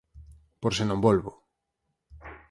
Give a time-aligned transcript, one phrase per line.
[0.61, 1.31] Por se non volvo...